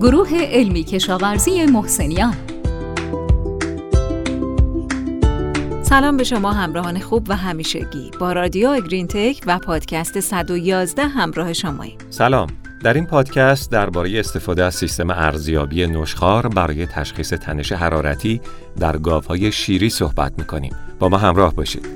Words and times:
گروه 0.00 0.28
علمی 0.34 0.84
کشاورزی 0.84 1.66
محسنیان. 1.66 2.34
سلام 5.82 6.16
به 6.16 6.24
شما 6.24 6.52
همراهان 6.52 6.98
خوب 6.98 7.26
و 7.28 7.36
همیشگی. 7.36 8.10
با 8.20 8.32
رادیو 8.32 8.68
اگرین 8.68 9.06
تک 9.06 9.42
و 9.46 9.58
پادکست 9.58 10.20
111 10.20 11.02
همراه 11.02 11.52
شماییم. 11.52 11.98
سلام. 12.10 12.48
در 12.84 12.94
این 12.94 13.06
پادکست 13.06 13.70
درباره 13.70 14.18
استفاده 14.18 14.64
از 14.64 14.74
سیستم 14.74 15.10
ارزیابی 15.10 15.86
نشخار 15.86 16.48
برای 16.48 16.86
تشخیص 16.86 17.32
تنش 17.32 17.72
حرارتی 17.72 18.40
در 18.80 18.96
گاوهای 18.96 19.52
شیری 19.52 19.90
صحبت 19.90 20.32
می‌کنیم. 20.38 20.76
با 20.98 21.08
ما 21.08 21.18
همراه 21.18 21.54
باشید. 21.54 21.86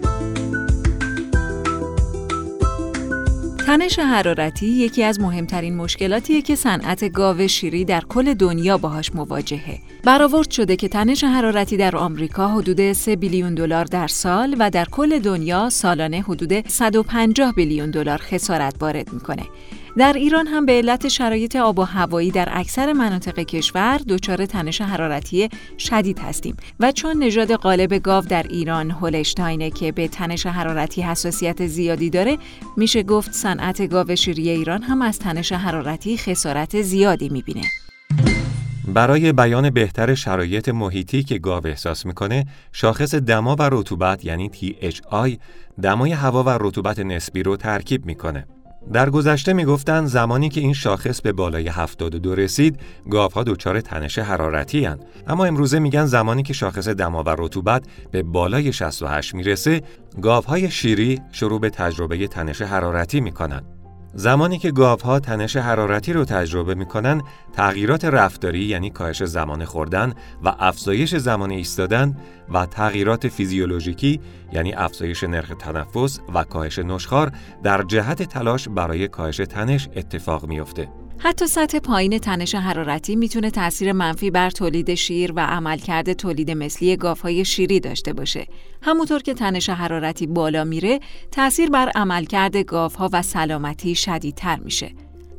تنش 3.73 3.99
حرارتی 3.99 4.67
یکی 4.67 5.03
از 5.03 5.21
مهمترین 5.21 5.77
مشکلاتیه 5.77 6.43
که 6.43 6.57
صنعت 6.57 7.13
گاو 7.13 7.49
شیری 7.49 7.85
در 7.85 8.01
کل 8.09 8.35
دنیا 8.35 8.79
باهاش 8.79 9.15
مواجهه. 9.15 9.79
برآورد 10.05 10.51
شده 10.51 10.77
که 10.77 10.89
تنش 10.89 11.25
حرارتی 11.25 11.77
در 11.77 11.97
آمریکا 11.97 12.49
حدود 12.49 12.93
3 12.93 13.17
بیلیون 13.17 13.55
دلار 13.55 13.85
در 13.85 14.07
سال 14.07 14.57
و 14.59 14.71
در 14.71 14.85
کل 14.85 15.19
دنیا 15.19 15.71
سالانه 15.71 16.21
حدود 16.21 16.69
150 16.69 17.53
بیلیون 17.53 17.91
دلار 17.91 18.19
خسارت 18.19 18.75
وارد 18.81 19.13
می‌کنه. 19.13 19.43
در 19.97 20.13
ایران 20.13 20.47
هم 20.47 20.67
به 20.67 20.73
علت 20.73 21.09
شرایط 21.09 21.57
آب 21.57 21.79
و 21.79 21.83
هوایی 21.83 22.31
در 22.31 22.49
اکثر 22.53 22.93
مناطق 22.93 23.39
کشور 23.39 24.01
دچار 24.09 24.47
تنش 24.47 24.81
حرارتی 24.81 25.49
شدید 25.79 26.19
هستیم 26.19 26.57
و 26.81 26.93
چون 26.93 27.23
نژاد 27.23 27.57
غالب 27.57 27.95
گاو 27.95 28.25
در 28.25 28.43
ایران 28.43 28.91
هولشتاینه 28.91 29.71
که 29.71 29.93
به 29.93 30.09
تنش 30.09 30.47
حرارتی 30.47 31.03
حساسیت 31.03 31.67
زیادی 31.67 32.11
داره 32.11 32.39
میشه 32.77 33.03
گفت 33.03 33.33
صنعت 33.33 33.87
گاو 33.87 34.17
شیری 34.17 34.51
ایران 34.51 34.83
هم 34.83 35.03
از 35.03 35.19
تنش 35.19 35.53
حرارتی 35.53 36.17
خسارت 36.17 36.83
زیادی 36.83 37.29
می‌بینه. 37.29 37.63
برای 38.89 39.33
بیان 39.33 39.71
بهتر 39.71 40.15
شرایط 40.15 40.69
محیطی 40.69 41.23
که 41.23 41.39
گاو 41.39 41.67
احساس 41.67 42.07
می‌کنه 42.07 42.47
شاخص 42.73 43.15
دما 43.15 43.57
و 43.59 43.63
رطوبت 43.73 44.25
یعنی 44.25 44.51
THI 44.55 45.39
دمای 45.83 46.13
هوا 46.13 46.43
و 46.43 46.49
رطوبت 46.61 46.99
نسبی 46.99 47.43
رو 47.43 47.57
ترکیب 47.57 48.07
می‌کنه. 48.07 48.47
در 48.93 49.11
گذشته 49.11 49.53
می‌گفتند 49.53 50.07
زمانی 50.07 50.49
که 50.49 50.61
این 50.61 50.73
شاخص 50.73 51.21
به 51.21 51.33
بالای 51.33 51.69
72 51.69 52.35
رسید 52.35 52.81
گاوها 53.11 53.43
دچار 53.43 53.81
تنش 53.81 54.19
حرارتی 54.19 54.85
هن. 54.85 54.99
اما 55.27 55.45
امروزه 55.45 55.79
میگن 55.79 56.07
زمانی 56.07 56.43
که 56.43 56.53
شاخص 56.53 56.89
دما 56.89 57.23
و 57.23 57.29
رطوبت 57.39 57.85
به 58.11 58.23
بالای 58.23 58.73
68 58.73 59.35
می‌رسه 59.35 59.83
گاوهای 60.23 60.71
شیری 60.71 61.21
شروع 61.33 61.61
به 61.61 61.71
تجربه 61.71 62.29
تنش 62.29 62.63
حرارتی 62.63 63.21
می‌کنن 63.21 63.63
زمانی 64.15 64.59
که 64.59 64.71
گاوها 64.71 65.21
تنش 65.21 65.57
حرارتی 65.57 66.13
رو 66.13 66.25
تجربه 66.25 66.75
می‌کنن 66.75 67.23
تغییرات 67.53 68.05
رفتاری 68.05 68.65
یعنی 68.65 68.91
کاهش 68.91 69.25
زمان 69.25 69.65
خوردن 69.65 70.15
و 70.45 70.55
افزایش 70.59 71.15
زمان 71.17 71.51
ایستادن 71.51 72.17
و 72.53 72.67
تغییرات 72.67 73.29
فیزیولوژیکی 73.29 74.21
یعنی 74.53 74.75
افزایش 74.75 75.25
نرخ 75.25 75.53
تنفس 75.59 76.21
و 76.35 76.45
کاهش 76.45 76.79
نشخار 76.79 77.33
در 77.63 77.83
جهت 77.83 78.23
تلاش 78.23 78.69
برای 78.69 79.09
کاهش 79.09 79.37
تنش 79.37 79.89
اتفاق 79.97 80.47
میافته. 80.47 80.89
حتی 81.25 81.47
سطح 81.47 81.79
پایین 81.79 82.19
تنش 82.19 82.55
حرارتی 82.55 83.17
می‌تونه 83.17 83.51
تاثیر 83.51 83.93
منفی 83.93 84.31
بر 84.31 84.51
تولید 84.51 84.95
شیر 84.95 85.33
و 85.37 85.41
عملکرد 85.41 86.13
تولید 86.13 86.51
مثلی 86.51 86.97
گاوهای 86.97 87.45
شیری 87.45 87.81
داشته 87.81 88.13
باشه. 88.13 88.47
همونطور 88.83 89.23
که 89.23 89.35
تنش 89.35 89.69
حرارتی 89.69 90.27
بالا 90.27 90.65
میره، 90.65 91.01
تاثیر 91.31 91.71
بر 91.71 91.89
عملکرد 91.95 92.57
گاوها 92.57 93.11
و 93.13 93.23
سلامتی 93.23 93.95
شدیدتر 93.95 94.57
میشه. 94.57 94.95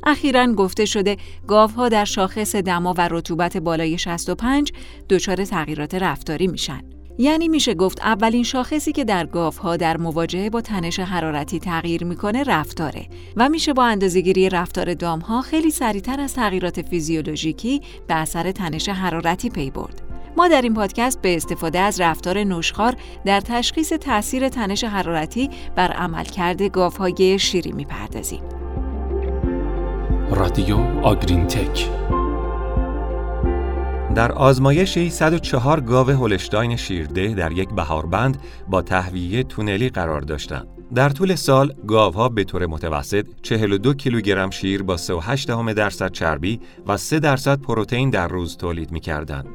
اخیرا 0.06 0.52
گفته 0.52 0.84
شده 0.84 1.16
گاوها 1.46 1.88
در 1.88 2.04
شاخص 2.04 2.56
دما 2.56 2.94
و 2.98 3.08
رطوبت 3.10 3.56
بالای 3.56 3.98
65 3.98 4.72
دچار 5.08 5.44
تغییرات 5.44 5.94
رفتاری 5.94 6.46
میشن. 6.46 6.93
یعنی 7.18 7.48
میشه 7.48 7.74
گفت 7.74 8.00
اولین 8.00 8.42
شاخصی 8.42 8.92
که 8.92 9.04
در 9.04 9.28
ها 9.62 9.76
در 9.76 9.96
مواجهه 9.96 10.50
با 10.50 10.60
تنش 10.60 11.00
حرارتی 11.00 11.58
تغییر 11.58 12.04
می‌کنه 12.04 12.42
رفتاره 12.42 13.06
و 13.36 13.48
میشه 13.48 13.72
با 13.72 13.84
اندازهگیری 13.84 14.48
رفتار 14.48 14.94
دام 14.94 15.20
ها 15.20 15.40
خیلی 15.40 15.70
سریعتر 15.70 16.20
از 16.20 16.34
تغییرات 16.34 16.82
فیزیولوژیکی 16.82 17.80
به 18.08 18.14
اثر 18.14 18.52
تنش 18.52 18.88
حرارتی 18.88 19.50
پی 19.50 19.70
برد. 19.70 20.02
ما 20.36 20.48
در 20.48 20.62
این 20.62 20.74
پادکست 20.74 21.22
به 21.22 21.36
استفاده 21.36 21.78
از 21.78 22.00
رفتار 22.00 22.38
نشخار 22.38 22.94
در 23.24 23.40
تشخیص 23.40 23.92
تاثیر 23.92 24.48
تنش 24.48 24.84
حرارتی 24.84 25.50
بر 25.76 25.92
عملکرد 25.92 26.62
گاوهای 26.62 27.38
شیری 27.38 27.72
می‌پردازیم. 27.72 28.42
رادیو 30.30 30.76
آگرین 31.02 31.46
تک 31.46 31.88
در 34.14 34.32
آزمایشی 34.32 35.10
104 35.10 35.80
گاو 35.80 36.10
هولشتاین 36.10 36.76
شیرده 36.76 37.28
در 37.28 37.52
یک 37.52 37.68
بهاربند 37.68 38.38
با 38.68 38.82
تهویه 38.82 39.42
تونلی 39.42 39.88
قرار 39.88 40.20
داشتند. 40.20 40.68
در 40.94 41.08
طول 41.08 41.34
سال 41.34 41.74
گاوها 41.86 42.28
به 42.28 42.44
طور 42.44 42.66
متوسط 42.66 43.26
42 43.42 43.94
کیلوگرم 43.94 44.50
شیر 44.50 44.82
با 44.82 44.96
3.8 44.96 45.72
درصد 45.74 46.12
چربی 46.12 46.60
و 46.86 46.96
3 46.96 47.20
درصد 47.20 47.60
پروتئین 47.60 48.10
در 48.10 48.28
روز 48.28 48.56
تولید 48.56 48.92
می‌کردند. 48.92 49.46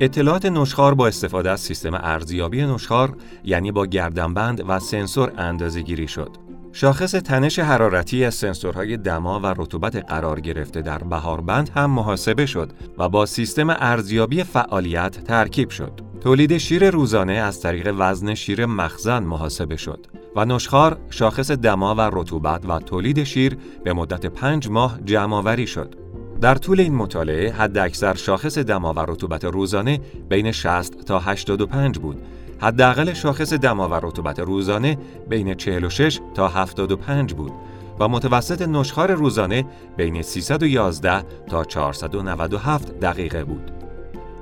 اطلاعات 0.00 0.46
نشخار 0.46 0.94
با 0.94 1.06
استفاده 1.06 1.50
از 1.50 1.60
سیستم 1.60 1.94
ارزیابی 1.94 2.66
نشخار 2.66 3.16
یعنی 3.44 3.72
با 3.72 3.86
گردنبند 3.86 4.64
و 4.68 4.78
سنسور 4.78 5.32
اندازه‌گیری 5.38 6.08
شد. 6.08 6.47
شاخص 6.72 7.10
تنش 7.10 7.58
حرارتی 7.58 8.24
از 8.24 8.34
سنسورهای 8.34 8.96
دما 8.96 9.40
و 9.40 9.46
رطوبت 9.46 9.96
قرار 9.96 10.40
گرفته 10.40 10.82
در 10.82 10.98
بهاربند 10.98 11.68
هم 11.68 11.90
محاسبه 11.90 12.46
شد 12.46 12.72
و 12.98 13.08
با 13.08 13.26
سیستم 13.26 13.70
ارزیابی 13.70 14.44
فعالیت 14.44 15.24
ترکیب 15.24 15.70
شد. 15.70 15.92
تولید 16.20 16.58
شیر 16.58 16.90
روزانه 16.90 17.32
از 17.32 17.60
طریق 17.60 17.94
وزن 17.98 18.34
شیر 18.34 18.66
مخزن 18.66 19.22
محاسبه 19.22 19.76
شد 19.76 20.06
و 20.36 20.44
نشخار 20.44 20.98
شاخص 21.10 21.50
دما 21.50 21.94
و 21.94 22.00
رطوبت 22.12 22.66
و 22.68 22.78
تولید 22.78 23.24
شیر 23.24 23.58
به 23.84 23.92
مدت 23.92 24.26
پنج 24.26 24.68
ماه 24.68 24.98
جمع 25.04 25.64
شد. 25.64 25.94
در 26.40 26.54
طول 26.54 26.80
این 26.80 26.94
مطالعه 26.94 27.52
حداکثر 27.52 28.14
شاخص 28.14 28.58
دما 28.58 28.92
و 28.92 28.98
رطوبت 28.98 29.44
روزانه 29.44 30.00
بین 30.28 30.52
60 30.52 31.04
تا 31.04 31.18
85 31.18 31.98
بود 31.98 32.22
حداقل 32.60 33.12
شاخص 33.12 33.52
دما 33.52 33.88
و 33.88 33.94
رطوبت 33.94 34.38
روزانه 34.38 34.98
بین 35.28 35.54
46 35.54 36.20
تا 36.34 36.48
75 36.48 37.34
بود 37.34 37.52
و 38.00 38.08
متوسط 38.08 38.62
نشخار 38.62 39.12
روزانه 39.12 39.64
بین 39.96 40.22
311 40.22 41.22
تا 41.22 41.64
497 41.64 43.00
دقیقه 43.00 43.44
بود. 43.44 43.70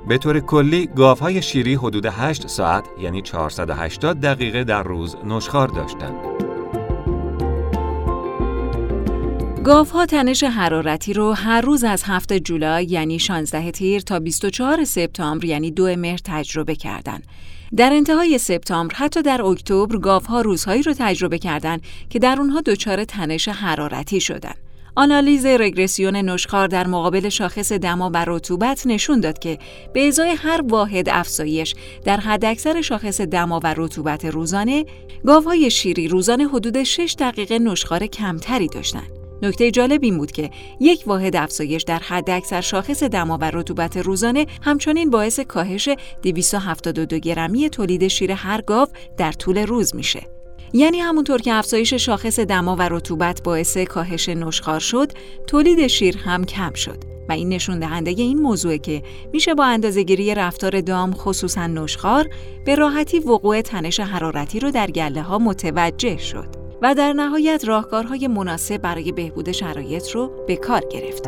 به 0.07 0.17
طور 0.17 0.39
کلی 0.39 0.89
گاوهای 0.95 1.41
شیری 1.41 1.75
حدود 1.75 2.05
8 2.05 2.47
ساعت 2.47 2.83
یعنی 3.01 3.21
480 3.21 4.19
دقیقه 4.19 4.63
در 4.63 4.83
روز 4.83 5.15
نشخار 5.25 5.67
داشتند. 5.67 6.15
گاوها 9.63 10.05
تنش 10.05 10.43
حرارتی 10.43 11.13
رو 11.13 11.33
هر 11.33 11.61
روز 11.61 11.83
از 11.83 12.03
هفته 12.03 12.39
جولای 12.39 12.85
یعنی 12.85 13.19
16 13.19 13.71
تیر 13.71 14.01
تا 14.01 14.19
24 14.19 14.83
سپتامبر 14.83 15.45
یعنی 15.45 15.71
2 15.71 15.95
مهر 15.95 16.19
تجربه 16.23 16.75
کردند. 16.75 17.23
در 17.75 17.93
انتهای 17.93 18.37
سپتامبر 18.37 18.95
حتی 18.95 19.21
در 19.21 19.41
اکتبر 19.41 19.97
گاوها 19.97 20.41
روزهایی 20.41 20.83
رو 20.83 20.93
تجربه 20.99 21.39
کردند 21.39 21.81
که 22.09 22.19
در 22.19 22.35
اونها 22.39 22.61
دچار 22.61 23.03
تنش 23.03 23.47
حرارتی 23.47 24.21
شدند. 24.21 24.57
آنالیز 24.95 25.45
رگرسیون 25.45 26.15
نشخار 26.15 26.67
در 26.67 26.87
مقابل 26.87 27.29
شاخص 27.29 27.71
دما 27.71 28.11
و 28.13 28.25
رطوبت 28.27 28.87
نشون 28.87 29.19
داد 29.19 29.39
که 29.39 29.57
به 29.93 30.07
ازای 30.07 30.29
هر 30.29 30.61
واحد 30.67 31.09
افزایش 31.09 31.75
در 32.05 32.17
حداکثر 32.17 32.81
شاخص 32.81 33.21
دما 33.21 33.59
و 33.63 33.73
رطوبت 33.77 34.25
روزانه، 34.25 34.85
گاوهای 35.25 35.71
شیری 35.71 36.07
روزانه 36.07 36.47
حدود 36.47 36.83
6 36.83 37.15
دقیقه 37.19 37.59
نشخار 37.59 38.05
کمتری 38.05 38.67
داشتند. 38.67 39.16
نکته 39.41 39.71
جالب 39.71 40.03
این 40.03 40.17
بود 40.17 40.31
که 40.31 40.49
یک 40.79 41.03
واحد 41.07 41.35
افزایش 41.35 41.83
در 41.83 41.99
حد 41.99 42.29
اکثر 42.29 42.61
شاخص 42.61 43.03
دما 43.03 43.37
و 43.41 43.51
رطوبت 43.53 43.97
روزانه 43.97 44.45
همچنین 44.61 45.09
باعث 45.09 45.39
کاهش 45.39 45.89
272 46.21 47.19
گرمی 47.19 47.69
تولید 47.69 48.07
شیر 48.07 48.31
هر 48.31 48.61
گاو 48.61 48.87
در 49.17 49.31
طول 49.31 49.57
روز 49.57 49.95
میشه. 49.95 50.21
یعنی 50.73 50.99
همونطور 50.99 51.41
که 51.41 51.53
افزایش 51.53 51.93
شاخص 51.93 52.39
دما 52.39 52.75
و 52.75 52.81
رطوبت 52.81 53.43
باعث 53.43 53.77
کاهش 53.77 54.29
نشخار 54.29 54.79
شد، 54.79 55.11
تولید 55.47 55.87
شیر 55.87 56.17
هم 56.17 56.45
کم 56.45 56.73
شد. 56.73 57.17
و 57.29 57.31
این 57.31 57.49
نشون 57.49 57.79
دهنده 57.79 58.11
این 58.11 58.37
موضوع 58.37 58.77
که 58.77 59.03
میشه 59.33 59.55
با 59.55 59.65
اندازهگیری 59.65 60.35
رفتار 60.35 60.81
دام 60.81 61.13
خصوصا 61.13 61.67
نشخار 61.67 62.29
به 62.65 62.75
راحتی 62.75 63.19
وقوع 63.19 63.61
تنش 63.61 63.99
حرارتی 63.99 64.59
رو 64.59 64.71
در 64.71 64.91
گله 64.91 65.21
ها 65.21 65.37
متوجه 65.37 66.17
شد. 66.17 66.66
و 66.81 66.95
در 66.95 67.13
نهایت 67.13 67.63
راهکارهای 67.67 68.27
مناسب 68.27 68.77
برای 68.77 69.11
بهبود 69.11 69.51
شرایط 69.51 70.09
رو 70.09 70.31
به 70.47 70.55
کار 70.55 70.81
گرفت. 70.91 71.27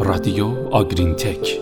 رادیو 0.00 0.46
آگرین 0.70 1.14
تک 1.14 1.60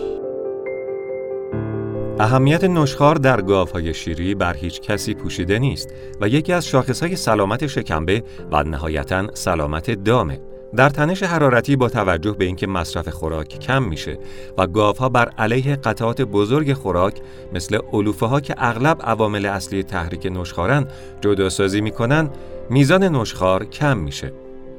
اهمیت 2.19 2.63
نشخار 2.63 3.15
در 3.15 3.41
گاوهای 3.41 3.93
شیری 3.93 4.35
بر 4.35 4.57
هیچ 4.57 4.81
کسی 4.81 5.13
پوشیده 5.13 5.59
نیست 5.59 5.89
و 6.21 6.27
یکی 6.27 6.53
از 6.53 6.67
شاخصهای 6.67 7.15
سلامت 7.15 7.67
شکمبه 7.67 8.23
و 8.51 8.63
نهایتا 8.63 9.27
سلامت 9.33 9.91
دامه. 9.91 10.48
در 10.75 10.89
تنش 10.89 11.23
حرارتی 11.23 11.75
با 11.75 11.89
توجه 11.89 12.31
به 12.31 12.45
اینکه 12.45 12.67
مصرف 12.67 13.09
خوراک 13.09 13.59
کم 13.59 13.83
میشه 13.83 14.19
و 14.57 14.67
گاوها 14.67 15.09
بر 15.09 15.29
علیه 15.37 15.75
قطعات 15.75 16.21
بزرگ 16.21 16.73
خوراک 16.73 17.21
مثل 17.53 17.79
علوفه 17.93 18.25
ها 18.25 18.39
که 18.39 18.55
اغلب 18.57 19.01
عوامل 19.03 19.45
اصلی 19.45 19.83
تحریک 19.83 20.27
نشخارن 20.31 20.87
جداسازی 21.21 21.81
می‌کنن 21.81 22.29
میزان 22.69 23.03
نشخار 23.03 23.65
کم 23.65 23.97
میشه 23.97 24.33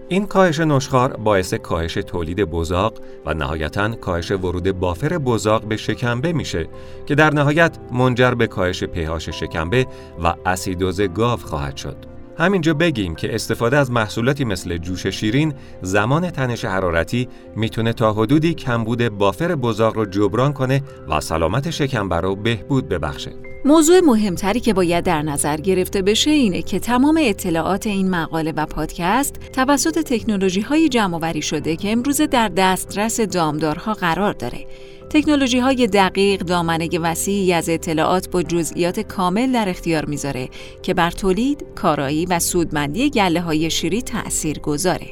این 0.09 0.27
کاهش 0.27 0.61
نشخار 0.61 1.17
باعث 1.17 1.55
کاهش 1.55 1.95
تولید 1.95 2.45
بزاق 2.45 2.95
و 3.27 3.35
نهایتا 3.35 3.95
کاهش 3.95 4.31
ورود 4.31 4.73
بافر 4.73 5.19
بزاق 5.19 5.65
به 5.65 5.77
شکمبه 5.77 6.33
میشه 6.33 6.69
که 7.07 7.15
در 7.15 7.35
نهایت 7.35 7.79
منجر 7.93 8.35
به 8.35 8.47
کاهش 8.47 8.85
پیهاش 8.85 9.29
شکمبه 9.29 9.87
و 10.25 10.35
اسیدوز 10.47 11.01
گاو 11.01 11.39
خواهد 11.39 11.77
شد. 11.77 12.10
همینجا 12.41 12.75
بگیم 12.75 13.15
که 13.15 13.35
استفاده 13.35 13.77
از 13.77 13.91
محصولاتی 13.91 14.45
مثل 14.45 14.77
جوش 14.77 15.07
شیرین 15.07 15.55
زمان 15.83 16.31
تنش 16.31 16.65
حرارتی 16.65 17.29
می‌تونه 17.57 17.93
تا 17.93 18.13
حدودی 18.13 18.55
کمبود 18.55 19.09
بافر 19.09 19.55
بزاق 19.55 19.97
رو 19.97 20.07
جبران 20.07 20.53
کنه 20.53 20.83
و 21.09 21.21
سلامت 21.21 21.71
شکمبه 21.71 22.17
رو 22.17 22.37
بهبود 22.37 22.89
ببخشه. 22.89 23.33
موضوع 23.65 24.01
مهمتری 24.01 24.61
که 24.61 24.75
باید 24.75 25.05
در 25.05 25.23
نظر 25.23 25.57
گرفته 25.57 26.03
بشه 26.03 26.31
اینه 26.31 26.63
که 26.63 26.79
تمام 26.79 27.21
اطلاعات 27.23 27.87
این 27.87 28.11
مقاله 28.11 28.53
و 28.57 28.67
پادکست 28.67 29.35
توسط 29.53 29.99
تکنولوژی 29.99 30.61
های 30.61 30.89
جمع 30.89 31.41
شده 31.41 31.77
که 31.77 31.93
امروز 31.93 32.21
در 32.21 32.49
دسترس 32.49 33.21
دامدارها 33.21 33.95
قرار 33.95 34.33
داره. 34.33 34.67
تکنولوژی 35.11 35.59
های 35.59 35.87
دقیق 35.87 36.41
دامنه 36.41 36.99
وسیعی 36.99 37.53
از 37.53 37.69
اطلاعات 37.69 38.31
با 38.31 38.43
جزئیات 38.43 39.01
کامل 39.01 39.53
در 39.53 39.69
اختیار 39.69 40.05
می‌ذاره 40.05 40.49
که 40.83 40.95
بر 40.95 41.11
تولید، 41.11 41.65
کارایی 41.75 42.27
و 42.27 42.39
سودمندی 42.39 43.11
گله 43.11 43.41
های 43.41 43.71
شیری 43.71 44.03
تأثیر 44.03 44.59
گذاره. 44.59 45.07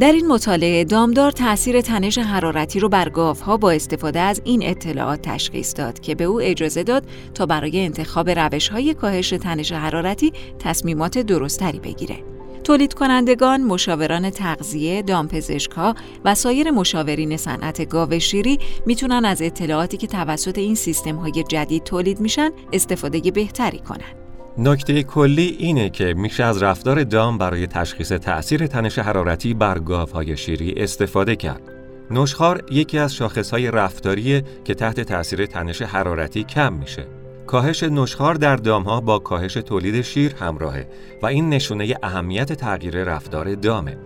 در 0.00 0.12
این 0.12 0.26
مطالعه 0.26 0.84
دامدار 0.84 1.30
تاثیر 1.30 1.80
تنش 1.80 2.18
حرارتی 2.18 2.80
رو 2.80 2.88
بر 2.88 3.08
گاوها 3.08 3.56
با 3.56 3.70
استفاده 3.70 4.20
از 4.20 4.42
این 4.44 4.62
اطلاعات 4.66 5.22
تشخیص 5.22 5.74
داد 5.76 6.00
که 6.00 6.14
به 6.14 6.24
او 6.24 6.40
اجازه 6.40 6.82
داد 6.82 7.04
تا 7.34 7.46
برای 7.46 7.84
انتخاب 7.84 8.30
روش‌های 8.30 8.94
کاهش 8.94 9.30
تنش 9.30 9.72
حرارتی 9.72 10.32
تصمیمات 10.58 11.18
درستری 11.18 11.80
بگیره. 11.80 12.16
تولید 12.64 12.94
کنندگان، 12.94 13.62
مشاوران 13.62 14.30
تغذیه، 14.30 15.02
دامپزشکها 15.02 15.94
و 16.24 16.34
سایر 16.34 16.70
مشاورین 16.70 17.36
صنعت 17.36 17.88
گاو 17.88 18.18
شیری 18.18 18.58
می‌تونن 18.86 19.24
از 19.24 19.42
اطلاعاتی 19.42 19.96
که 19.96 20.06
توسط 20.06 20.58
این 20.58 20.74
سیستم 20.74 21.16
های 21.16 21.44
جدید 21.48 21.84
تولید 21.84 22.20
میشن 22.20 22.50
استفاده 22.72 23.30
بهتری 23.30 23.78
کنند. 23.78 24.14
نکته 24.58 25.02
کلی 25.02 25.56
اینه 25.58 25.90
که 25.90 26.14
میشه 26.16 26.44
از 26.44 26.62
رفتار 26.62 27.04
دام 27.04 27.38
برای 27.38 27.66
تشخیص 27.66 28.12
تأثیر 28.12 28.66
تنش 28.66 28.98
حرارتی 28.98 29.54
بر 29.54 29.78
گاوهای 29.78 30.36
شیری 30.36 30.74
استفاده 30.76 31.36
کرد. 31.36 31.62
نشخار 32.10 32.64
یکی 32.70 32.98
از 32.98 33.14
شاخصهای 33.14 33.70
رفتاریه 33.70 34.44
که 34.64 34.74
تحت 34.74 35.00
تأثیر 35.00 35.46
تنش 35.46 35.82
حرارتی 35.82 36.44
کم 36.44 36.72
میشه. 36.72 37.06
کاهش 37.46 37.82
نشخار 37.82 38.34
در 38.34 38.56
دامها 38.56 39.00
با 39.00 39.18
کاهش 39.18 39.54
تولید 39.54 40.00
شیر 40.00 40.34
همراهه 40.34 40.88
و 41.22 41.26
این 41.26 41.48
نشونه 41.48 41.94
اهمیت 42.02 42.52
تغییر 42.52 43.04
رفتار 43.04 43.54
دامه. 43.54 43.96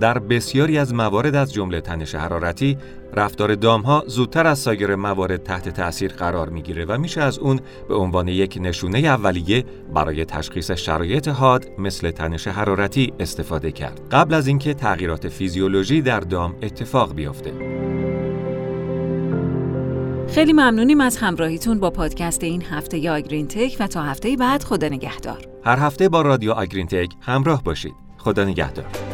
در 0.00 0.18
بسیاری 0.18 0.78
از 0.78 0.94
موارد 0.94 1.34
از 1.34 1.52
جمله 1.52 1.80
تنش 1.80 2.14
حرارتی 2.14 2.78
رفتار 3.14 3.54
دامها 3.54 4.04
زودتر 4.06 4.46
از 4.46 4.58
سایر 4.58 4.96
موارد 4.96 5.42
تحت 5.42 5.68
تأثیر 5.68 6.12
قرار 6.12 6.48
می‌گیره 6.48 6.84
و 6.84 6.98
میشه 6.98 7.20
از 7.20 7.38
اون 7.38 7.60
به 7.88 7.94
عنوان 7.94 8.28
یک 8.28 8.58
نشونه 8.60 8.98
اولیه 8.98 9.64
برای 9.94 10.24
تشخیص 10.24 10.70
شرایط 10.70 11.28
حاد 11.28 11.66
مثل 11.78 12.10
تنش 12.10 12.48
حرارتی 12.48 13.12
استفاده 13.20 13.72
کرد 13.72 14.00
قبل 14.10 14.34
از 14.34 14.46
اینکه 14.46 14.74
تغییرات 14.74 15.28
فیزیولوژی 15.28 16.02
در 16.02 16.20
دام 16.20 16.54
اتفاق 16.62 17.14
بیفته. 17.14 17.91
خیلی 20.34 20.52
ممنونیم 20.52 21.00
از 21.00 21.16
همراهیتون 21.16 21.80
با 21.80 21.90
پادکست 21.90 22.44
این 22.44 22.62
هفته 22.62 22.98
یا 22.98 23.14
آگرین 23.14 23.48
تک 23.48 23.76
و 23.80 23.86
تا 23.86 24.02
هفته 24.02 24.36
بعد 24.36 24.62
خدا 24.62 24.88
نگهدار. 24.88 25.48
هر 25.64 25.78
هفته 25.78 26.08
با 26.08 26.22
رادیو 26.22 26.52
آگرین 26.52 26.86
تک 26.86 27.10
همراه 27.20 27.62
باشید. 27.62 27.94
خدا 28.18 28.44
نگهدار. 28.44 29.11